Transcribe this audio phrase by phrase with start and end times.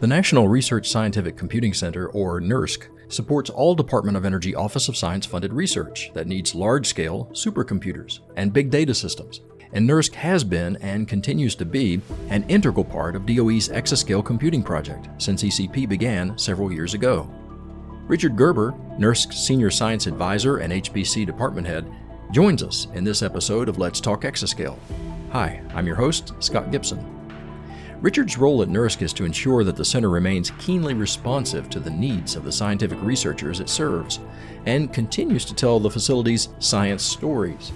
[0.00, 4.96] The National Research Scientific Computing Center, or NERSC, supports all Department of Energy Office of
[4.96, 9.40] Science funded research that needs large scale supercomputers and big data systems.
[9.72, 12.00] And NERSC has been and continues to be
[12.30, 17.28] an integral part of DOE's Exascale computing project since ECP began several years ago.
[18.06, 21.92] Richard Gerber, NERSC's Senior Science Advisor and HPC Department Head,
[22.30, 24.78] joins us in this episode of Let's Talk Exascale.
[25.32, 27.17] Hi, I'm your host, Scott Gibson.
[28.00, 31.90] Richard's role at NERSC is to ensure that the center remains keenly responsive to the
[31.90, 34.20] needs of the scientific researchers it serves
[34.66, 37.72] and continues to tell the facility's science stories.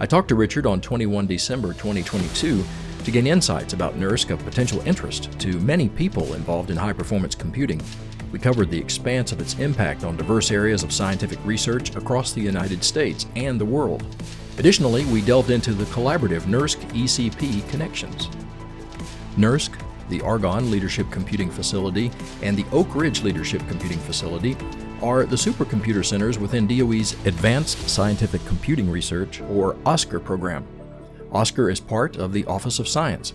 [0.00, 2.64] I talked to Richard on 21 December 2022
[3.04, 7.34] to gain insights about NERSC of potential interest to many people involved in high performance
[7.34, 7.82] computing.
[8.32, 12.40] We covered the expanse of its impact on diverse areas of scientific research across the
[12.40, 14.06] United States and the world.
[14.56, 18.30] Additionally, we delved into the collaborative NERSC ECP connections.
[19.38, 19.70] NERSC,
[20.08, 22.10] the Argonne Leadership Computing Facility,
[22.42, 24.56] and the Oak Ridge Leadership Computing Facility
[25.00, 30.66] are the supercomputer centers within DOE's Advanced Scientific Computing Research, or ASCR program.
[31.30, 33.34] ASCR is part of the Office of Science.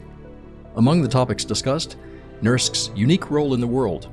[0.75, 1.95] Among the topics discussed,
[2.41, 4.09] NERSC's unique role in the world,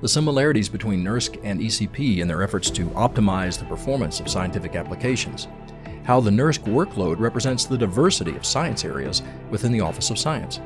[0.00, 4.76] the similarities between NERSC and ECP in their efforts to optimize the performance of scientific
[4.76, 5.46] applications,
[6.04, 10.60] how the NERSC workload represents the diversity of science areas within the Office of Science,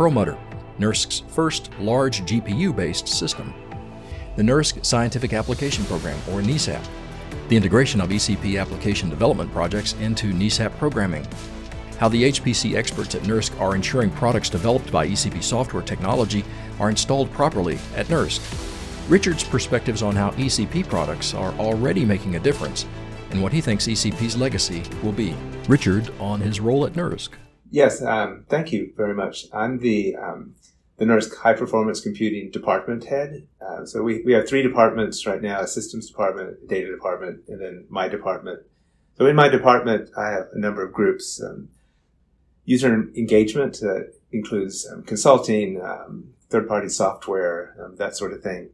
[0.00, 0.38] Perlmutter,
[0.78, 3.52] NERSC's first large GPU based system.
[4.36, 6.82] The NERSC Scientific Application Program, or NESAP.
[7.50, 11.28] The integration of ECP application development projects into NESAP programming.
[11.98, 16.46] How the HPC experts at NERSC are ensuring products developed by ECP software technology
[16.78, 18.40] are installed properly at NERSC.
[19.10, 22.86] Richard's perspectives on how ECP products are already making a difference
[23.32, 25.34] and what he thinks ECP's legacy will be.
[25.68, 27.28] Richard on his role at NERSC.
[27.70, 29.46] Yes, um, thank you very much.
[29.52, 30.54] I'm the um,
[30.96, 33.46] the NERSC High Performance Computing Department Head.
[33.64, 37.42] Uh, so we, we have three departments right now: a Systems Department, a Data Department,
[37.48, 38.60] and then my department.
[39.16, 41.68] So in my department, I have a number of groups: um,
[42.64, 48.70] user engagement that includes um, consulting, um, third-party software, um, that sort of thing.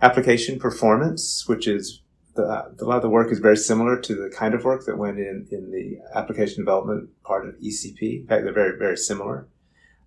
[0.00, 2.00] Application performance, which is
[2.38, 4.96] the, a lot of the work is very similar to the kind of work that
[4.96, 8.20] went in in the application development part of ECP.
[8.20, 9.48] In fact, they're very, very similar.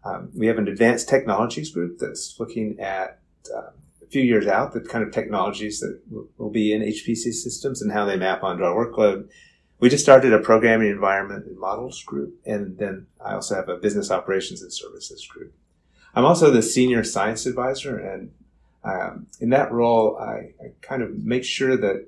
[0.04, 3.20] Um, we have an advanced technologies group that's looking at
[3.54, 3.72] uh,
[4.02, 7.82] a few years out the kind of technologies that will, will be in HPC systems
[7.82, 9.30] and how they map onto our workload.
[9.80, 13.78] We just started a programming environment and models group, and then I also have a
[13.78, 15.54] business operations and services group.
[16.16, 18.32] I'm also the senior science advisor, and
[18.84, 22.08] um, in that role, I, I, kind of make sure that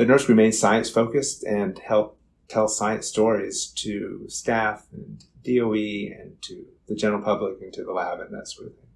[0.00, 2.18] the NERSC remains science focused and help
[2.48, 5.74] tell science stories to staff and DOE
[6.18, 8.86] and to the general public and to the lab and that sort of thing.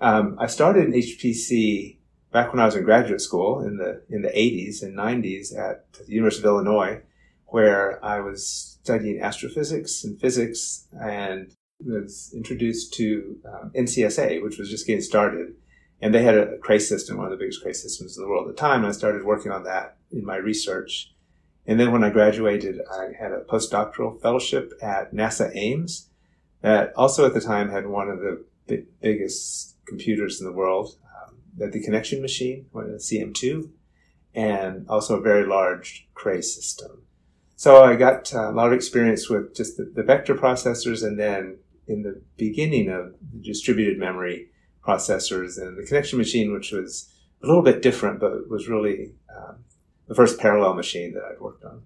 [0.00, 1.98] Um, I started in HPC
[2.32, 5.92] back when I was in graduate school in the in the 80s and 90s at
[5.92, 7.02] the University of Illinois,
[7.46, 14.68] where I was studying astrophysics and physics and was introduced to um, NCSA, which was
[14.68, 15.54] just getting started
[16.00, 18.48] and they had a Cray system, one of the biggest Cray systems in the world
[18.48, 18.80] at the time.
[18.80, 21.12] And I started working on that in my research.
[21.66, 26.08] And then when I graduated, I had a postdoctoral fellowship at NASA Ames
[26.62, 28.44] that also at the time had one of the
[29.02, 33.70] biggest computers in the world, um, the connection machine, the CM2,
[34.34, 37.02] and also a very large Cray system.
[37.56, 41.18] So I got uh, a lot of experience with just the, the vector processors and
[41.18, 44.48] then in the beginning of distributed memory,
[44.86, 49.64] processors and the connection machine, which was a little bit different, but was really um,
[50.06, 51.82] the first parallel machine that I'd worked on.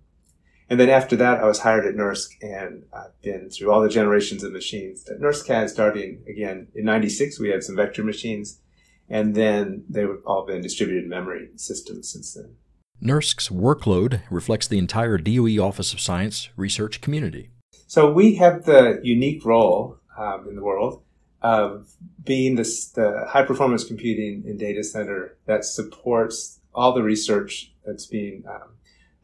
[0.70, 3.88] And then after that, I was hired at NERSC and I've been through all the
[3.88, 7.38] generations of machines that NERSC had starting again in 96.
[7.38, 8.60] We had some vector machines
[9.08, 12.56] and then they've all been distributed memory systems since then.
[13.02, 17.50] NERSC's workload reflects the entire DOE Office of Science research community.
[17.86, 21.02] So we have the unique role um, in the world
[21.44, 21.90] of
[22.24, 28.06] being this, the high performance computing and data center that supports all the research that's
[28.06, 28.70] being um,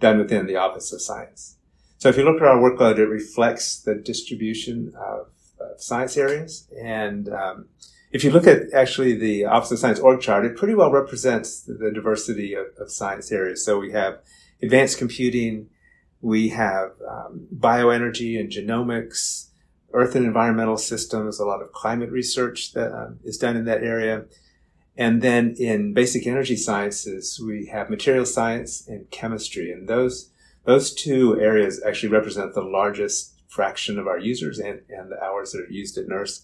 [0.01, 1.57] done within the Office of Science.
[1.97, 5.29] So if you look at our workload, it reflects the distribution of,
[5.59, 6.69] of science areas.
[6.79, 7.69] And um,
[8.13, 11.63] if you look at actually the Office of Science org chart, it pretty well represents
[11.63, 13.65] the, diversity of, of, science areas.
[13.65, 14.19] So we have
[14.63, 15.71] advanced computing,
[16.21, 19.50] we have um, bioenergy and genomics,
[19.93, 23.83] earth and environmental systems, a lot of climate research that uh, is done in that
[23.83, 24.25] area.
[24.97, 29.73] And then in basic energy sciences, we have material science and chemistry.
[29.73, 30.31] And those,
[30.65, 35.53] those two areas actually represent the largest fraction of our users and, and the hours
[35.53, 36.43] that are used at NERSC.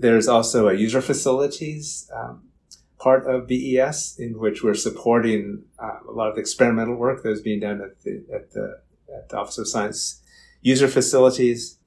[0.00, 2.48] there's also a user facilities um,
[2.98, 7.40] part of BES in which we're supporting uh, a lot of experimental work that is
[7.40, 8.80] being done at the, at the,
[9.16, 10.20] at the Office of Science
[10.60, 11.77] user facilities.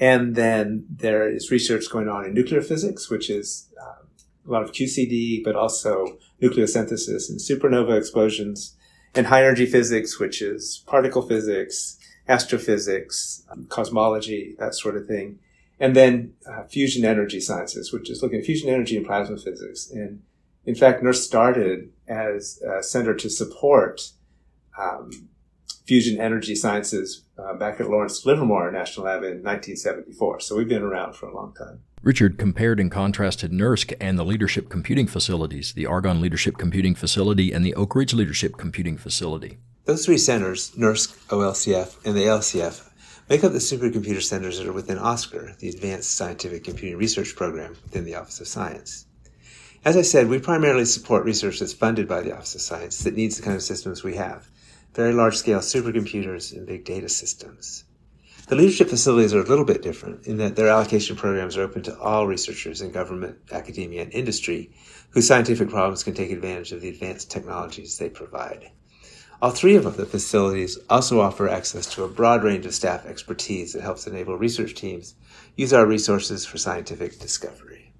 [0.00, 4.08] And then there is research going on in nuclear physics, which is um,
[4.48, 8.76] a lot of QCD, but also nucleosynthesis and supernova explosions,
[9.14, 11.98] and high energy physics, which is particle physics,
[12.28, 15.38] astrophysics, um, cosmology, that sort of thing.
[15.78, 19.90] And then uh, fusion energy sciences, which is looking at fusion energy and plasma physics.
[19.90, 20.22] And
[20.64, 24.12] in fact, NERSC started as a center to support
[24.78, 25.28] um,
[25.84, 30.40] fusion energy sciences uh, back at Lawrence Livermore National Lab in 1974.
[30.40, 31.80] So we've been around for a long time.
[32.02, 37.52] Richard compared and contrasted NERSC and the Leadership Computing Facilities, the Argonne Leadership Computing Facility
[37.52, 39.58] and the Oak Ridge Leadership Computing Facility.
[39.84, 42.88] Those three centers, NERSC, OLCF, and the ALCF,
[43.28, 47.76] make up the supercomputer centers that are within ASCR, the Advanced Scientific Computing Research Program
[47.82, 49.06] within the Office of Science.
[49.84, 53.14] As I said, we primarily support research that's funded by the Office of Science that
[53.14, 54.48] needs the kind of systems we have
[54.94, 57.84] very large scale supercomputers and big data systems.
[58.48, 61.82] The leadership facilities are a little bit different in that their allocation programs are open
[61.84, 64.72] to all researchers in government, academia, and industry
[65.10, 68.70] whose scientific problems can take advantage of the advanced technologies they provide.
[69.42, 73.72] All three of the facilities also offer access to a broad range of staff expertise
[73.72, 75.14] that helps enable research teams
[75.56, 77.92] use our resources for scientific discovery.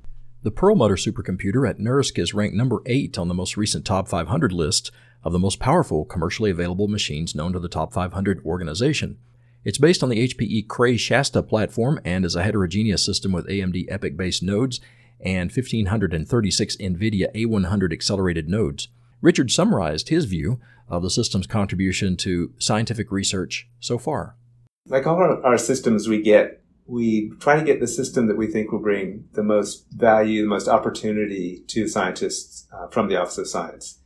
[0.43, 4.53] The Perlmutter supercomputer at NERSC is ranked number 8 on the most recent Top 500
[4.53, 4.91] list
[5.23, 9.19] of the most powerful commercially available machines known to the Top 500 organization.
[9.65, 13.89] It's based on the HPE Cray Shasta platform and is a heterogeneous system with AMD
[13.91, 14.81] EPYC based nodes
[15.21, 18.89] and 1536 NVIDIA A100 accelerated nodes.
[19.21, 24.37] Richard summarized his view of the system's contribution to scientific research so far.
[24.87, 28.73] Like all our systems we get, we try to get the system that we think
[28.73, 33.47] will bring the most value, the most opportunity to scientists uh, from the Office of
[33.47, 34.00] Science.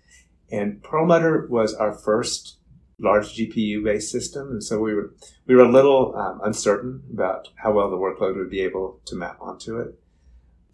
[0.55, 2.59] And Perlmutter was our first
[3.01, 4.51] large GPU based system.
[4.51, 5.13] And so we were,
[5.47, 9.17] we were a little um, uncertain about how well the workload would be able to
[9.17, 9.99] map onto it.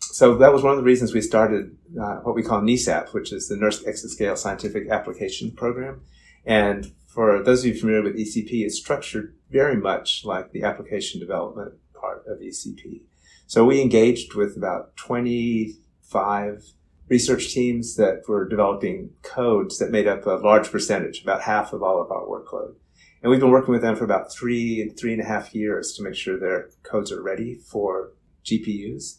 [0.01, 3.33] So that was one of the reasons we started uh, what we call NESAP, which
[3.33, 6.03] is the NERSC Exascale Scientific Application Program.
[6.45, 11.21] And for those of you familiar with ECP, it's structured very much like the application
[11.21, 13.01] development part of ECP.
[13.47, 16.65] So we engaged with about 25
[17.11, 21.83] research teams that were developing codes that made up a large percentage, about half of
[21.83, 22.75] all of our workload.
[23.21, 25.93] And we've been working with them for about three and three and a half years
[25.95, 28.13] to make sure their codes are ready for
[28.45, 29.19] GPUs.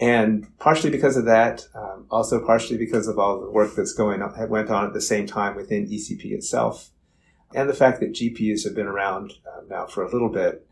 [0.00, 4.22] And partially because of that, um, also partially because of all the work that's going
[4.22, 6.90] on, that went on at the same time within ECP itself,
[7.52, 10.64] and the fact that GPUs have been around uh, now for a little bit.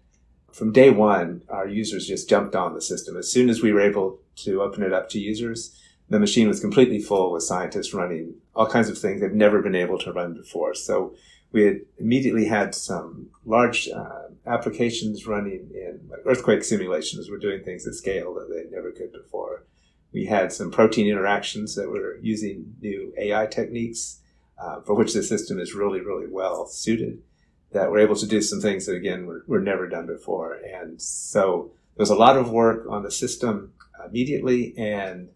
[0.52, 3.16] From day one, our users just jumped on the system.
[3.16, 5.76] As soon as we were able to open it up to users,
[6.08, 9.74] the machine was completely full with scientists running all kinds of things they've never been
[9.74, 10.74] able to run before.
[10.74, 11.14] So
[11.52, 17.28] we had immediately had some large uh, applications running in like earthquake simulations.
[17.30, 19.64] We're doing things at scale that they never could before.
[20.12, 24.20] We had some protein interactions that were using new AI techniques
[24.58, 27.22] uh, for which the system is really, really well suited.
[27.72, 30.54] That we're able to do some things that again were, were never done before.
[30.54, 33.72] And so there was a lot of work on the system
[34.06, 35.28] immediately and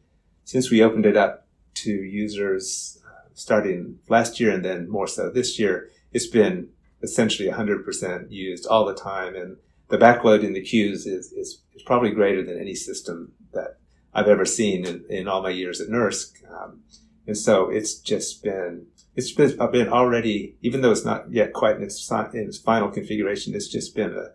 [0.44, 5.30] since we opened it up to users uh, starting last year and then more so
[5.30, 6.68] this year, it's been
[7.02, 9.34] essentially 100% used all the time.
[9.34, 9.56] And
[9.88, 13.78] the backload in the queues is, is, is probably greater than any system that
[14.12, 16.32] I've ever seen in, in all my years at NERSC.
[16.52, 16.82] Um,
[17.26, 21.76] and so it's just been, it's been, been already, even though it's not yet quite
[21.76, 24.30] in its, in its final configuration, it's just been a,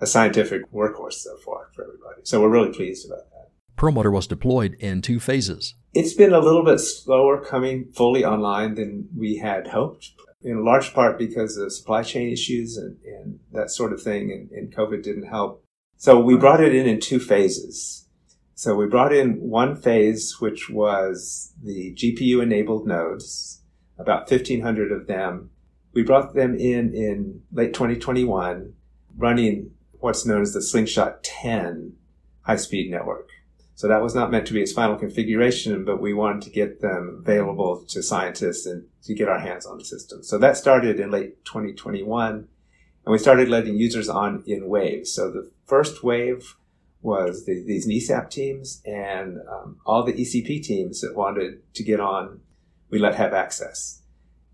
[0.00, 2.20] a scientific workhorse so far for everybody.
[2.24, 3.33] So we're really pleased about that.
[3.76, 5.74] Perlmutter was deployed in two phases.
[5.92, 10.12] It's been a little bit slower coming fully online than we had hoped,
[10.42, 14.50] in large part because of supply chain issues and, and that sort of thing, and,
[14.50, 15.64] and COVID didn't help.
[15.96, 18.08] So we brought it in in two phases.
[18.54, 23.62] So we brought in one phase, which was the GPU enabled nodes,
[23.98, 25.50] about 1500 of them.
[25.92, 28.74] We brought them in in late 2021,
[29.16, 31.94] running what's known as the Slingshot 10
[32.42, 33.30] high speed network.
[33.76, 36.80] So that was not meant to be its final configuration, but we wanted to get
[36.80, 40.22] them available to scientists and to get our hands on the system.
[40.22, 42.48] So that started in late 2021
[43.04, 45.12] and we started letting users on in waves.
[45.12, 46.54] So the first wave
[47.02, 52.00] was the, these NESAP teams and um, all the ECP teams that wanted to get
[52.00, 52.40] on,
[52.90, 54.02] we let have access.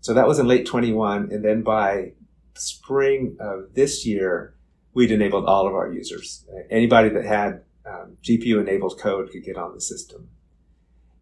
[0.01, 1.31] So that was in late 21.
[1.31, 2.13] And then by
[2.55, 4.55] spring of this year,
[4.93, 6.43] we'd enabled all of our users.
[6.69, 10.29] Anybody that had um, GPU enabled code could get on the system.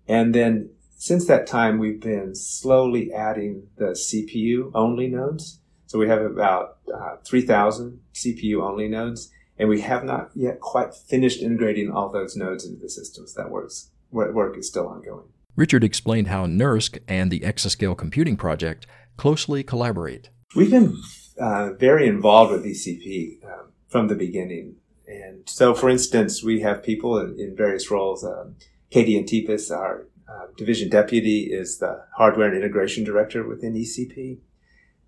[0.08, 5.60] And then since that time, we've been slowly adding the CPU only nodes.
[5.86, 10.94] So we have about uh, 3,000 CPU only nodes, and we have not yet quite
[10.94, 13.34] finished integrating all those nodes into the systems.
[13.34, 13.92] That works.
[14.12, 15.26] Work is still ongoing.
[15.56, 18.88] Richard explained how NERSC and the Exascale Computing Project
[19.18, 20.30] closely collaborate.
[20.56, 20.98] We've been
[21.40, 24.76] uh, very involved with ECP um, from the beginning.
[25.10, 28.24] And so, for instance, we have people in, in various roles.
[28.24, 28.56] Um,
[28.92, 34.38] Katie Antypas, our uh, division deputy, is the hardware and integration director within ECP.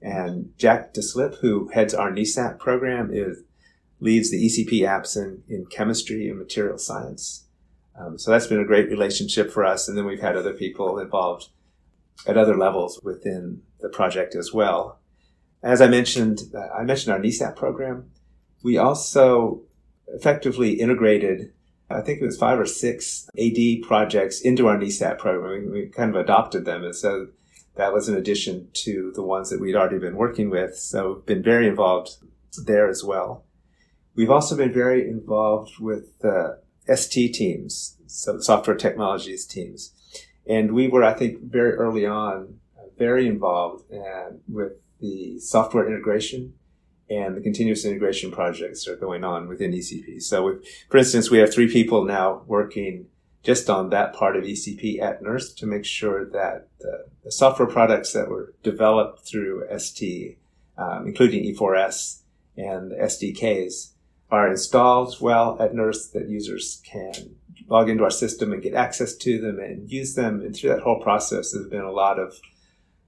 [0.01, 3.43] And Jack Deslippe, who heads our NESAP program, is
[3.99, 7.45] leads the ECP apps in, in chemistry and material science.
[7.95, 9.87] Um, so that's been a great relationship for us.
[9.87, 11.49] And then we've had other people involved
[12.25, 14.99] at other levels within the project as well.
[15.61, 18.09] As I mentioned, uh, I mentioned our NESAP program.
[18.63, 19.61] We also
[20.13, 21.53] effectively integrated,
[21.89, 25.71] I think it was five or six AD projects into our NESAP program.
[25.71, 26.83] We, we kind of adopted them.
[26.83, 27.27] And so
[27.75, 30.77] that was an addition to the ones that we'd already been working with.
[30.77, 32.17] So been very involved
[32.65, 33.45] there as well.
[34.15, 39.93] We've also been very involved with uh, the ST teams, so the software technologies teams.
[40.45, 42.59] And we were, I think, very early on,
[42.97, 46.53] very involved uh, with the software integration
[47.11, 50.21] and the continuous integration projects are going on within ECP.
[50.23, 53.07] So, for instance, we have three people now working
[53.43, 57.67] just on that part of ECP at NERSC to make sure that the, the software
[57.67, 60.37] products that were developed through ST,
[60.77, 62.21] um, including E4S
[62.55, 63.91] and SDKs,
[64.29, 67.35] are installed well at NERSC that users can
[67.67, 70.39] log into our system and get access to them and use them.
[70.39, 72.39] And through that whole process, there's been a lot of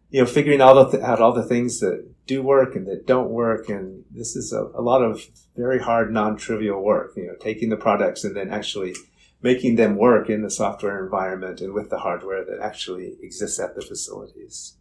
[0.09, 3.05] you know, figuring all the th- out all the things that do work and that
[3.05, 3.69] don't work.
[3.69, 5.25] And this is a, a lot of
[5.55, 8.95] very hard, non-trivial work, you know, taking the products and then actually
[9.41, 13.75] making them work in the software environment and with the hardware that actually exists at
[13.75, 14.77] the facilities.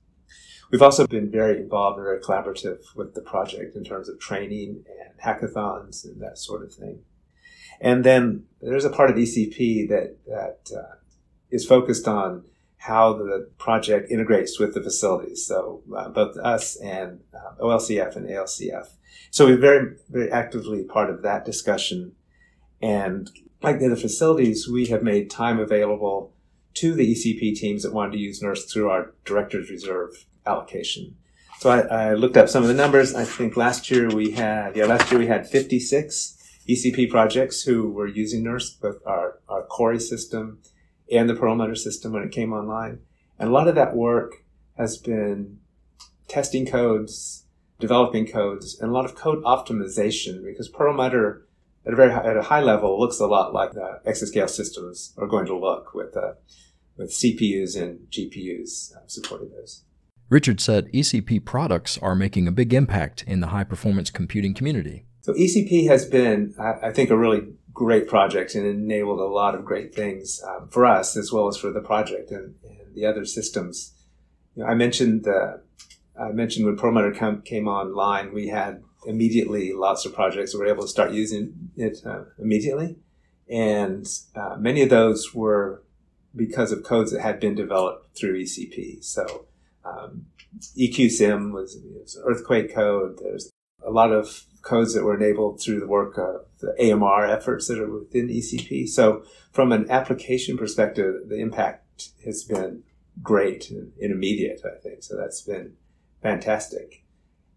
[0.71, 4.85] We've also been very involved and very collaborative with the project in terms of training
[4.87, 7.01] and hackathons and that sort of thing.
[7.81, 10.95] And then there's a part of ECP that, that uh,
[11.51, 12.45] is focused on
[12.83, 15.47] how the project integrates with the facilities.
[15.47, 18.89] So uh, both us and uh, OLCF and ALCF.
[19.31, 22.17] So we're very, very actively part of that discussion.
[22.81, 23.31] And
[23.63, 26.33] like the other facilities, we have made time available
[26.75, 31.15] to the ECP teams that wanted to use NERSC through our Director's Reserve allocation.
[31.61, 33.15] So I, I, looked up some of the numbers.
[33.15, 36.37] I think last year we had, yeah, last year we had 56
[36.69, 40.59] ECP projects who were using NERSC, both our, our Cori system
[41.13, 43.01] and the Perlmutter system when it came online.
[43.39, 44.45] And a lot of that work
[44.77, 45.59] has been
[46.29, 47.45] testing codes,
[47.79, 51.47] developing codes, and a lot of code optimization because Perlmutter
[51.85, 55.13] at a very high, at a high level looks a lot like the exascale systems
[55.17, 56.35] are going to look with uh,
[56.97, 59.85] with CPUs and GPUs uh, supporting those.
[60.29, 65.05] Richard said ECP products are making a big impact in the high performance computing community.
[65.21, 67.43] So ECP has been, I, I think, a really
[67.73, 71.57] great project and enabled a lot of great things um, for us as well as
[71.57, 73.95] for the project and, and the other systems.
[74.55, 75.63] You know, I mentioned the,
[76.19, 80.55] I mentioned when Perlmutter came online, we had immediately lots of projects.
[80.55, 82.97] We were able to start using it uh, immediately,
[83.49, 85.83] and uh, many of those were
[86.35, 89.03] because of codes that had been developed through ECP.
[89.05, 89.47] So
[89.85, 90.27] um,
[90.79, 93.19] EQSIM was, was earthquake code.
[93.23, 93.51] There's
[93.85, 97.81] a lot of codes that were enabled through the work of the AMR efforts that
[97.81, 98.89] are within ECP.
[98.89, 102.85] So from an application perspective, the impact has been
[103.23, 105.03] great and, immediate, I think.
[105.03, 105.75] So that's been
[106.23, 107.05] fantastic.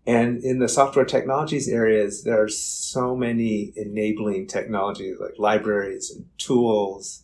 [0.07, 6.25] And in the software technologies areas, there are so many enabling technologies like libraries and
[6.37, 7.23] tools,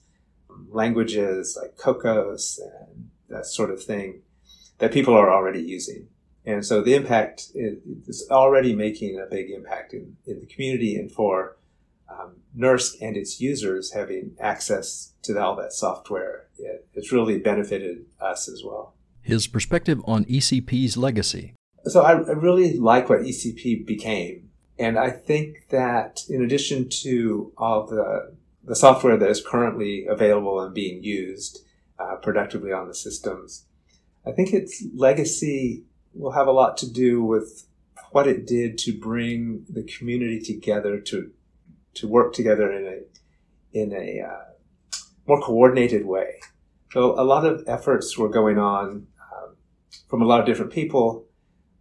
[0.69, 4.21] languages like Kokkos and that sort of thing
[4.79, 6.07] that people are already using.
[6.45, 11.11] And so the impact is already making a big impact in, in the community and
[11.11, 11.57] for
[12.09, 16.47] um, NERSC and its users having access to all that software.
[16.57, 18.95] It, it's really benefited us as well.
[19.21, 21.53] His perspective on ECP's legacy.
[21.85, 24.49] So I, I really like what ECP became.
[24.79, 28.33] And I think that in addition to all the,
[28.63, 31.59] the software that is currently available and being used
[31.99, 33.65] uh, productively on the systems,
[34.25, 37.65] I think its legacy will have a lot to do with
[38.11, 41.31] what it did to bring the community together to
[41.93, 42.99] to work together in a
[43.73, 46.39] in a uh, more coordinated way.
[46.91, 49.55] So a lot of efforts were going on um,
[50.09, 51.25] from a lot of different people,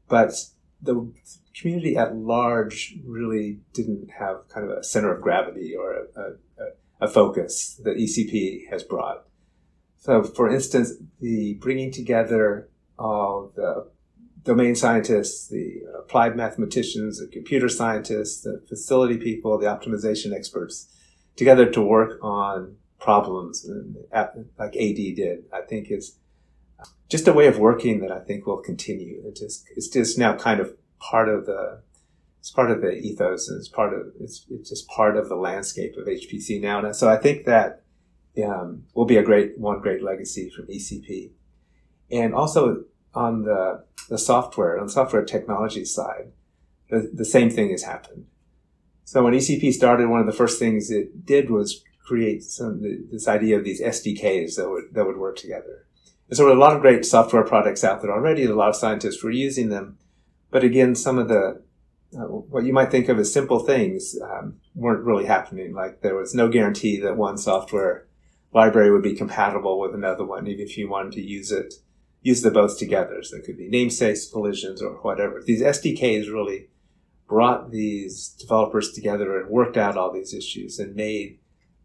[0.08, 0.32] but
[0.80, 1.12] the
[1.54, 7.06] community at large really didn't have kind of a center of gravity or a, a,
[7.06, 9.24] a focus that ECP has brought.
[9.98, 13.90] So, for instance, the bringing together of the
[14.42, 20.88] domain scientists, the applied mathematicians, the computer scientists, the facility people, the optimization experts
[21.36, 23.68] together to work on problems
[24.12, 26.16] like AD did, I think is
[27.08, 29.22] just a way of working that I think will continue.
[29.26, 31.80] It just, it's just now kind of part of the,
[32.38, 35.34] it's part of the ethos and it's part of, it's, it's just part of the
[35.34, 36.84] landscape of HPC now.
[36.84, 37.82] And so I think that
[38.44, 41.30] um, will be a great, one great legacy from ECP.
[42.10, 46.32] And also on the, the software, on the software technology side,
[46.88, 48.26] the, the same thing has happened.
[49.04, 53.28] So when ECP started, one of the first things it did was create some, this
[53.28, 55.86] idea of these SDKs that would, that would work together.
[56.28, 58.44] And so there were a lot of great software products out there already.
[58.44, 59.98] A lot of scientists were using them.
[60.50, 61.62] But again, some of the,
[62.16, 65.74] uh, what you might think of as simple things um, weren't really happening.
[65.74, 68.06] Like there was no guarantee that one software
[68.52, 71.74] library would be compatible with another one, even if you wanted to use it,
[72.22, 73.22] use them both together.
[73.22, 75.42] So it could be namespace collisions or whatever.
[75.44, 76.68] These SDKs really
[77.26, 81.38] brought these developers together and worked out all these issues and made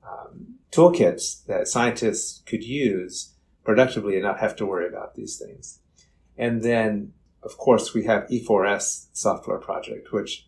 [0.04, 5.80] um, toolkits that scientists could use productively and not have to worry about these things.
[6.38, 7.14] And then,
[7.44, 10.48] of course, we have E4S software project, which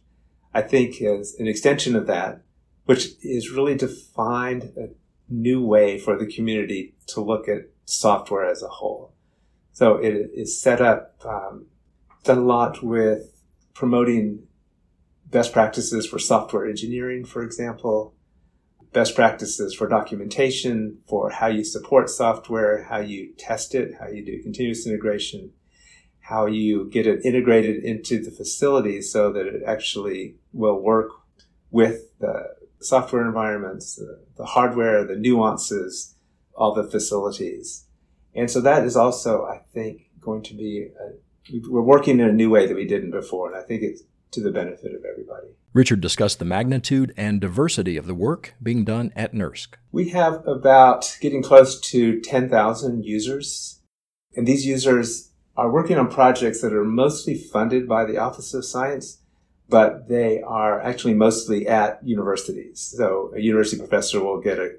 [0.54, 2.42] I think is an extension of that,
[2.86, 4.90] which is really to find a
[5.30, 9.14] new way for the community to look at software as a whole.
[9.78, 11.68] So it is set up, um,
[12.24, 13.44] done a lot with
[13.76, 14.48] promoting
[15.28, 18.16] best practices for software engineering, for example,
[18.92, 24.26] best practices for documentation, for how you support software, how you test it, how you
[24.26, 25.52] do continuous integration,
[26.22, 31.12] how you get it integrated into the facility so that it actually will work
[31.70, 36.16] with the software environments, the, the hardware, the nuances
[36.56, 37.87] all the facilities.
[38.38, 42.34] And so that is also, I think, going to be, a, we're working in a
[42.34, 43.52] new way that we didn't before.
[43.52, 45.48] And I think it's to the benefit of everybody.
[45.74, 49.70] Richard discussed the magnitude and diversity of the work being done at NERSC.
[49.92, 53.80] We have about getting close to 10,000 users.
[54.36, 58.66] And these users are working on projects that are mostly funded by the Office of
[58.66, 59.22] Science,
[59.70, 62.80] but they are actually mostly at universities.
[62.96, 64.72] So a university professor will get a,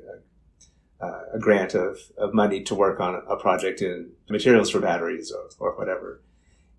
[1.01, 5.33] a, a grant of, of money to work on a project in materials for batteries
[5.33, 6.21] or, or whatever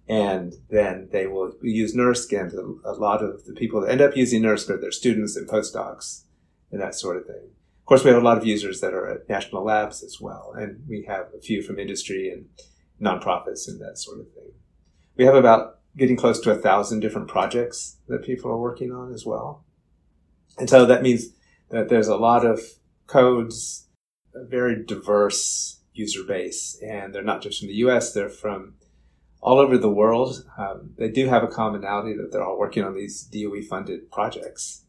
[0.10, 2.52] and then they will use NERSC, and
[2.84, 6.24] a lot of the people that end up using NERSC are their students and postdocs
[6.72, 7.52] and that sort of thing.
[7.80, 10.54] Of course, we have a lot of users that are at national labs as well,
[10.58, 12.46] and we have a few from industry and
[13.00, 14.52] nonprofits and that sort of thing.
[15.16, 19.14] We have about getting close to a thousand different projects that people are working on
[19.14, 19.64] as well.
[20.58, 21.28] And so that means
[21.70, 22.62] that there's a lot of
[23.06, 23.88] codes,
[24.34, 28.76] a very diverse user base, and they're not just from the US, they're from
[29.42, 30.46] all over the world.
[30.58, 34.86] Um, they do have a commonality that they're all working on these DOE funded projects,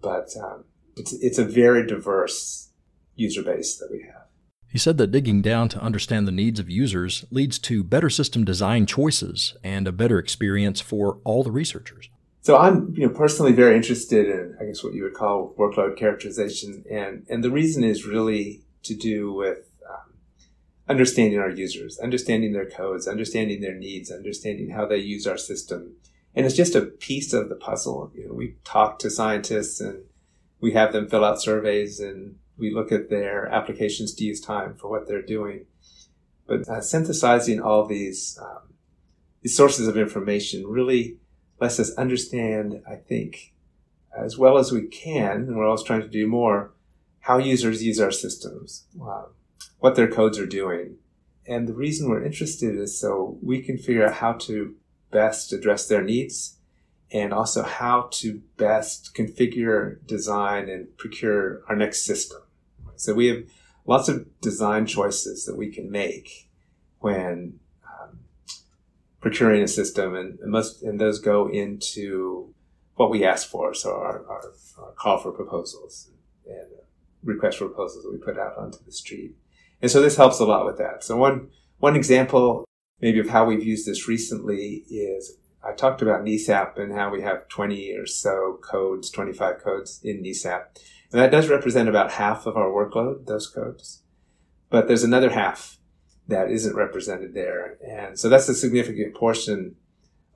[0.00, 0.64] but um,
[0.96, 2.70] it's, it's a very diverse
[3.14, 4.26] user base that we have.
[4.70, 8.44] He said that digging down to understand the needs of users leads to better system
[8.44, 12.10] design choices and a better experience for all the researchers.
[12.48, 15.98] So I'm, you know, personally very interested in, I guess, what you would call workload
[15.98, 19.68] characterization, and and the reason is really to do with
[20.88, 25.96] understanding our users, understanding their codes, understanding their needs, understanding how they use our system.
[26.34, 28.10] And it's just a piece of the puzzle.
[28.14, 30.04] You know, we talk to scientists and
[30.58, 34.74] we have them fill out surveys and we look at their applications to use time
[34.74, 35.66] for what they're doing.
[36.46, 38.72] But uh, synthesizing all these, um,
[39.42, 41.18] these sources of information really
[41.60, 43.52] lets us understand, I think,
[44.16, 46.72] as well as we can, and we're always trying to do more,
[47.20, 48.84] how users use our systems.
[49.00, 49.26] Um,
[49.78, 50.96] what their codes are doing.
[51.46, 54.74] And the reason we're interested is so we can figure out how to
[55.10, 56.56] best address their needs
[57.10, 62.42] and also how to best configure, design, and procure our next system.
[62.96, 63.44] So we have
[63.86, 66.50] lots of design choices that we can make
[66.98, 67.60] when
[69.20, 72.54] procuring a system, and, most and those go into
[72.94, 73.74] what we ask for.
[73.74, 76.10] So our, our, our call for proposals
[76.46, 76.66] and
[77.22, 79.34] request for proposals that we put out onto the street.
[79.80, 81.04] And so this helps a lot with that.
[81.04, 82.64] So one, one example
[83.00, 87.22] maybe of how we've used this recently is I talked about NESAP and how we
[87.22, 90.62] have 20 or so codes, 25 codes in NESAP.
[91.12, 94.02] And that does represent about half of our workload, those codes.
[94.70, 95.77] But there's another half
[96.28, 97.78] that isn't represented there.
[97.86, 99.76] And so that's a significant portion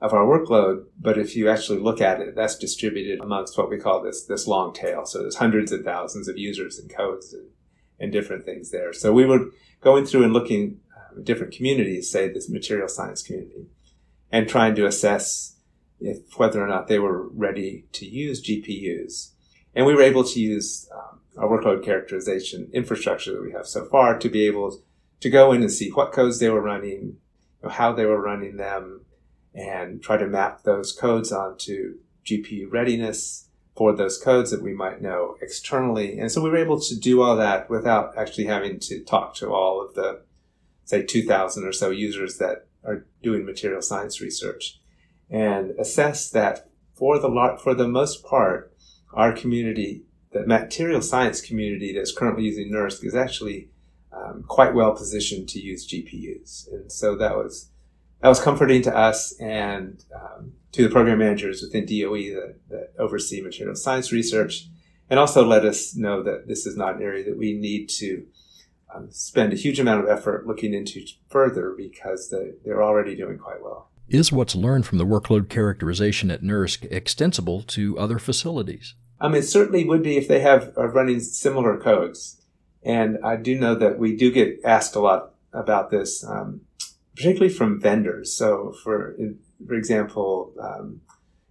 [0.01, 0.85] of our workload.
[0.99, 4.47] But if you actually look at it, that's distributed amongst what we call this, this
[4.47, 5.05] long tail.
[5.05, 7.47] So there's hundreds of thousands of users and codes and,
[7.99, 8.91] and different things there.
[8.91, 9.51] So we were
[9.81, 13.67] going through and looking uh, at different communities, say this material science community,
[14.31, 15.57] and trying to assess
[16.01, 19.29] if whether or not they were ready to use GPUs.
[19.75, 23.85] And we were able to use um, our workload characterization infrastructure that we have so
[23.85, 24.81] far to be able
[25.23, 27.15] to go in and see what codes they were running,
[27.71, 29.05] how they were running them,
[29.55, 35.01] and try to map those codes onto GPU readiness for those codes that we might
[35.01, 36.19] know externally.
[36.19, 39.53] And so we were able to do all that without actually having to talk to
[39.53, 40.23] all of the,
[40.83, 44.81] say, 2,000 or so users that are doing material science research
[45.29, 48.75] and assess that for the, for the most part,
[49.13, 53.69] our community, the material science community that's currently using NERSC is actually
[54.15, 56.71] um, quite well positioned to use GPUs.
[56.71, 57.69] And so that was
[58.21, 62.93] that was comforting to us and um, to the program managers within DOE that, that
[62.97, 64.67] oversee material science research,
[65.09, 68.25] and also let us know that this is not an area that we need to
[68.95, 73.37] um, spend a huge amount of effort looking into further because the, they're already doing
[73.37, 73.89] quite well.
[74.07, 78.95] Is what's learned from the workload characterization at NERSC extensible to other facilities?
[79.19, 82.41] Um, it certainly would be if they have are running similar codes.
[82.85, 86.23] And I do know that we do get asked a lot about this.
[86.25, 86.61] Um,
[87.15, 88.33] particularly from vendors.
[88.33, 89.15] So, for
[89.65, 91.01] for example, um,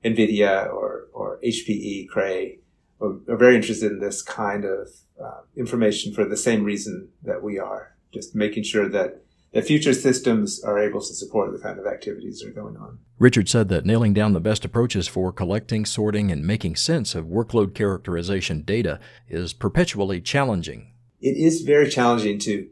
[0.04, 2.58] NVIDIA or or HPE, Cray,
[3.00, 4.88] are, are, very interested in this kind of
[5.22, 9.92] uh, information for the same reason that we are, just making sure that the future
[9.92, 12.98] systems are able to support the kind of activities that are going on.
[13.18, 17.26] Richard said that nailing down the best approaches for collecting, sorting, and making sense of
[17.26, 20.91] workload characterization data is perpetually challenging.
[21.22, 22.68] It is very challenging to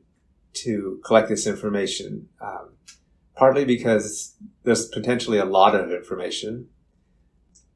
[0.52, 2.28] to collect this information.
[2.42, 2.70] Um,
[3.40, 6.68] partly because there's potentially a lot of information.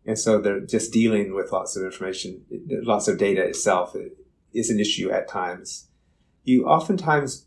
[0.05, 2.45] And so they're just dealing with lots of information,
[2.83, 3.97] lots of data itself
[4.53, 5.89] is an issue at times.
[6.43, 7.47] You oftentimes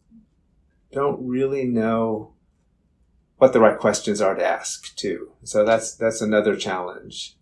[0.92, 2.34] don't really know
[3.36, 5.34] what the right questions are to ask too.
[5.44, 7.38] So that's, that's another challenge.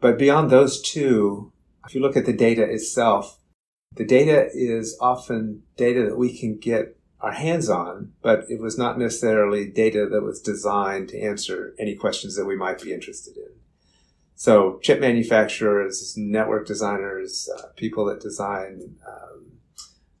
[0.00, 1.52] But beyond those two,
[1.86, 3.38] if you look at the data itself,
[3.96, 8.78] the data is often data that we can get our hands on, but it was
[8.78, 13.36] not necessarily data that was designed to answer any questions that we might be interested
[13.36, 13.48] in.
[14.34, 19.52] So chip manufacturers, network designers, uh, people that design, um,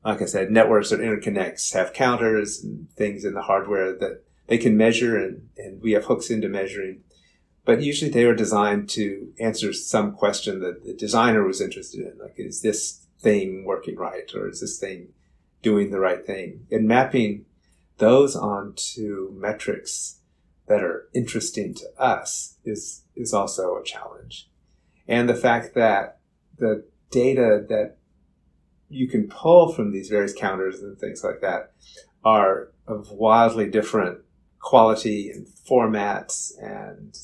[0.02, 4.56] like I said, networks or interconnects have counters and things in the hardware that they
[4.56, 7.02] can measure and, and we have hooks into measuring.
[7.66, 12.18] But usually they are designed to answer some question that the designer was interested in.
[12.18, 14.30] Like, is this thing working right?
[14.36, 15.08] Or is this thing
[15.60, 17.44] doing the right thing and mapping
[17.98, 20.20] those onto metrics
[20.68, 24.48] that are interesting to us is is also a challenge.
[25.08, 26.20] And the fact that
[26.58, 27.96] the data that
[28.88, 31.72] you can pull from these various counters and things like that
[32.24, 34.18] are of wildly different
[34.60, 37.18] quality and formats and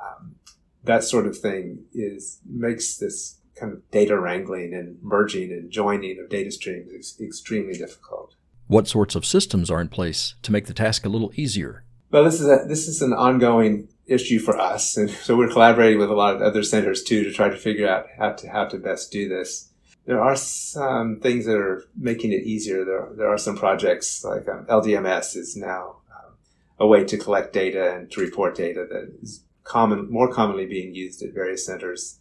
[0.00, 0.36] um,
[0.84, 6.20] that sort of thing is makes this kind of data wrangling and merging and joining
[6.20, 8.34] of data streams is extremely difficult.
[8.66, 11.84] What sorts of systems are in place to make the task a little easier?
[12.10, 15.98] Well, this is a, this is an ongoing issue for us, and so we're collaborating
[15.98, 18.66] with a lot of other centers too to try to figure out how to how
[18.66, 19.70] to best do this.
[20.04, 22.84] There are some things that are making it easier.
[22.84, 26.34] There there are some projects like um, LDMS is now um,
[26.78, 30.94] a way to collect data and to report data that is common more commonly being
[30.94, 32.20] used at various centers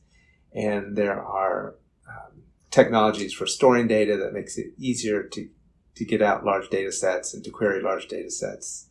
[0.56, 1.76] and there are
[2.08, 5.50] um, technologies for storing data that makes it easier to,
[5.96, 8.90] to get out large data sets and to query large data sets.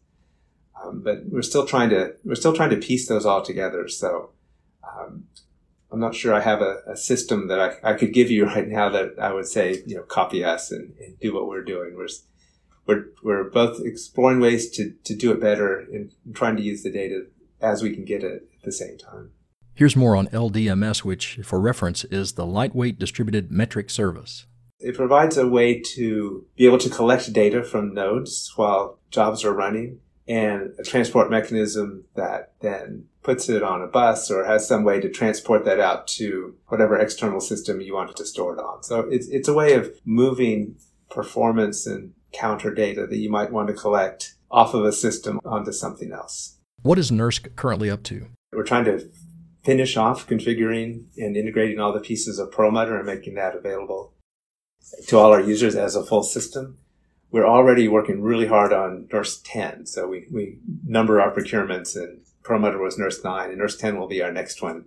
[0.83, 3.88] Um, but we're still trying to we're still trying to piece those all together.
[3.88, 4.31] So
[4.83, 5.24] um,
[5.90, 8.68] I'm not sure I have a, a, system that I, I could give you right
[8.68, 11.94] now that I would say you know copy us and, and do what we're doing.
[11.96, 12.09] We're
[12.87, 16.90] we're, we're both exploring ways to, to do it better and trying to use the
[16.90, 17.27] data
[17.59, 19.31] as we can get it at the same time.
[19.76, 24.46] Here's more on LDMS, which, for reference, is the Lightweight Distributed Metric Service.
[24.78, 29.52] It provides a way to be able to collect data from nodes while jobs are
[29.52, 34.84] running and a transport mechanism that then puts it on a bus or has some
[34.84, 38.84] way to transport that out to whatever external system you wanted to store it on.
[38.84, 40.76] So it's, it's a way of moving
[41.10, 45.72] performance and counter data that you might want to collect off of a system onto
[45.72, 46.58] something else.
[46.82, 48.28] What is NERSC currently up to?
[48.52, 49.08] We're trying to
[49.64, 54.12] finish off configuring and integrating all the pieces of Perlmutter and making that available
[55.09, 56.79] to all our users as a full system.
[57.31, 59.87] We're already working really hard on NERSC 10.
[59.87, 64.07] So we, we number our procurements and Perlmutter was NERSC 9, and NERSC 10 will
[64.07, 64.85] be our next one.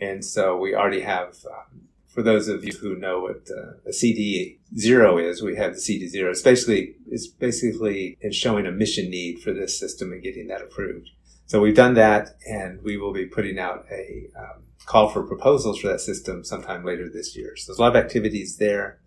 [0.00, 3.92] And so we already have, um, for those of you who know what uh, a
[3.92, 6.30] CD zero is, we have the CD zero.
[6.30, 10.62] It's basically, it's basically in showing a mission need for this system and getting that
[10.62, 11.10] approved.
[11.46, 15.80] So we've done that, and we will be putting out a um, call for proposals
[15.80, 17.54] for that system sometime later this year.
[17.56, 19.00] So there's a lot of activities there.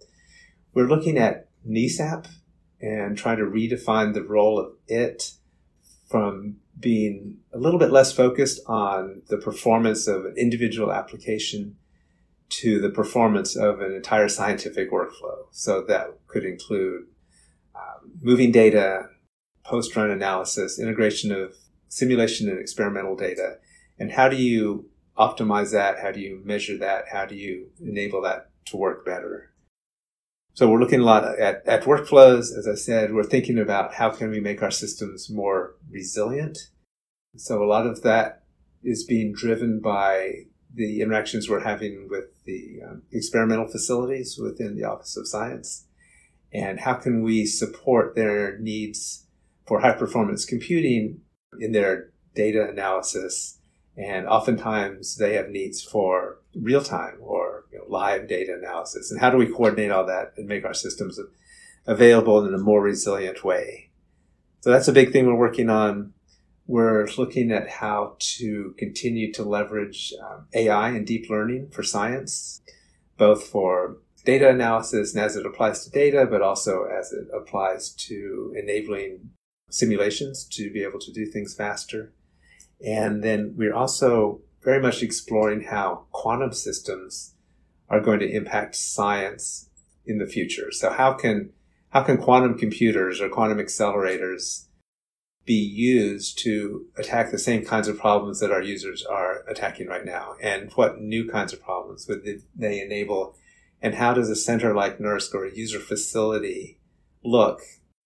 [0.73, 2.27] We're looking at NESAP
[2.81, 5.31] and trying to redefine the role of it
[6.07, 11.77] from being a little bit less focused on the performance of an individual application
[12.49, 15.45] to the performance of an entire scientific workflow.
[15.51, 17.05] So that could include
[17.73, 19.07] um, moving data,
[19.63, 21.55] post run analysis, integration of
[21.95, 23.57] simulation and experimental data.
[23.97, 25.99] And how do you optimize that?
[25.99, 27.05] How do you measure that?
[27.11, 29.51] How do you enable that to work better?
[30.53, 32.57] So we're looking a lot at, at workflows.
[32.57, 36.57] As I said, we're thinking about how can we make our systems more resilient.
[37.37, 38.43] So a lot of that
[38.83, 40.31] is being driven by
[40.73, 45.87] the interactions we're having with the um, experimental facilities within the Office of Science.
[46.53, 49.27] And how can we support their needs
[49.65, 51.21] for high performance computing
[51.59, 53.59] in their data analysis?
[53.97, 59.11] And oftentimes they have needs for real time or you know, live data analysis.
[59.11, 61.19] And how do we coordinate all that and make our systems
[61.85, 63.89] available in a more resilient way?
[64.61, 66.13] So that's a big thing we're working on.
[66.67, 72.61] We're looking at how to continue to leverage um, AI and deep learning for science,
[73.17, 77.91] both for data analysis and as it applies to data, but also as it applies
[77.91, 79.29] to enabling
[79.69, 82.13] simulations to be able to do things faster.
[82.85, 87.35] And then we're also very much exploring how quantum systems
[87.89, 89.69] are going to impact science
[90.05, 90.71] in the future.
[90.71, 91.51] So how can
[91.89, 94.65] how can quantum computers or quantum accelerators
[95.45, 100.03] be used to attack the same kinds of problems that our users are attacking right
[100.03, 100.35] now?
[100.41, 102.25] And what new kinds of problems would
[102.55, 103.37] they enable?
[103.81, 106.79] And how does a center like NERSC or a user facility
[107.23, 107.61] look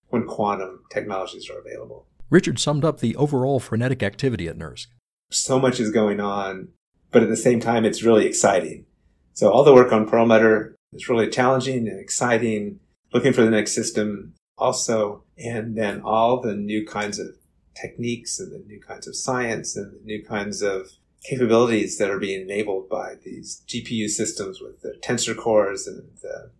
[0.09, 2.05] when quantum technologies are available?
[2.29, 4.87] Richard summed up the overall frenetic activity at NERSC.
[5.31, 6.69] So much is going on,
[7.11, 8.85] but at the same time, it's really exciting.
[9.33, 12.79] So all the work on Perlmutter is really challenging and exciting,
[13.13, 17.27] looking for the next system also, and then all the new kinds of
[17.79, 20.91] techniques and the new kinds of science and the new kinds of
[21.23, 26.51] capabilities that are being enabled by these GPU systems with the tensor cores and the,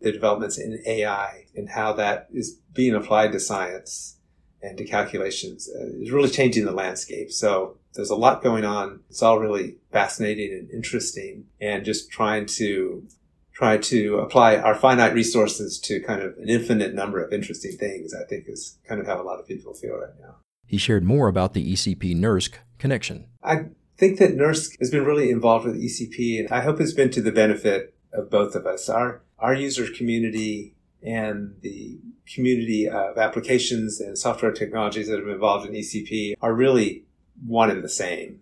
[0.00, 4.18] the developments in AI and how that is being applied to science
[4.62, 7.30] and to calculations uh, is really changing the landscape.
[7.32, 9.00] So there's a lot going on.
[9.08, 13.06] It's all really fascinating and interesting and just trying to
[13.52, 18.12] try to apply our finite resources to kind of an infinite number of interesting things,
[18.12, 20.36] I think is kind of how a lot of people feel right now.
[20.66, 23.28] He shared more about the ECP NERSC connection.
[23.42, 27.10] I think that NERSC has been really involved with ECP, and I hope it's been
[27.10, 28.88] to the benefit of both of us.
[28.88, 35.66] Our, our user community and the community of applications and software technologies that been involved
[35.66, 37.04] in ECP are really
[37.44, 38.40] one and the same.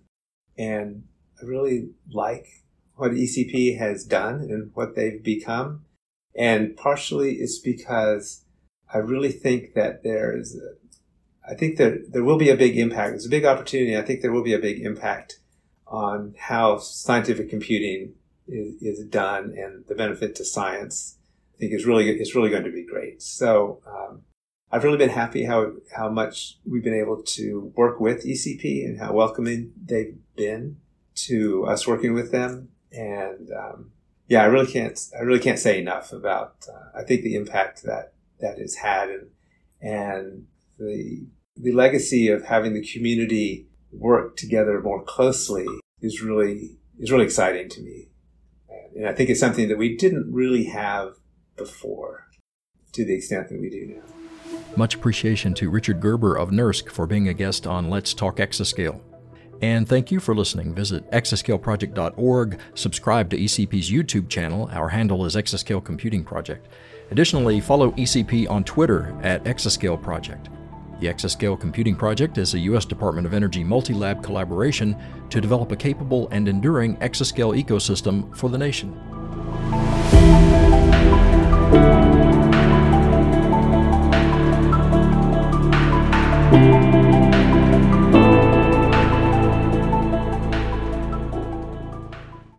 [0.56, 1.04] And
[1.40, 2.46] I really like
[2.94, 5.84] what ECP has done and what they've become.
[6.36, 8.44] And partially it's because
[8.92, 10.56] I really think that there's,
[11.48, 13.10] I think that there will be a big impact.
[13.10, 13.96] There's a big opportunity.
[13.96, 15.40] I think there will be a big impact
[15.86, 18.14] on how scientific computing
[18.48, 21.18] is, is done and the benefit to science.
[21.54, 23.22] I think is really, it's really going to be great.
[23.22, 24.22] So, um,
[24.74, 28.98] I've really been happy how how much we've been able to work with ECP and
[28.98, 30.78] how welcoming they've been
[31.26, 32.70] to us working with them.
[32.90, 33.92] And um,
[34.26, 37.84] yeah, I really can't I really can't say enough about uh, I think the impact
[37.84, 39.30] that that has had and
[39.80, 41.24] and the
[41.56, 45.66] the legacy of having the community work together more closely
[46.00, 48.08] is really is really exciting to me.
[48.94, 51.14] And I think it's something that we didn't really have
[51.56, 52.28] before
[52.92, 54.02] to the extent that we do now.
[54.76, 59.00] Much appreciation to Richard Gerber of NERSC for being a guest on Let's Talk Exascale.
[59.62, 60.74] And thank you for listening.
[60.74, 64.68] Visit exascaleproject.org, subscribe to ECP's YouTube channel.
[64.72, 66.66] Our handle is Exascale Computing Project.
[67.10, 70.48] Additionally, follow ECP on Twitter at Exascale Project.
[71.00, 72.84] The Exascale Computing Project is a U.S.
[72.84, 74.96] Department of Energy multi lab collaboration
[75.30, 78.98] to develop a capable and enduring exascale ecosystem for the nation.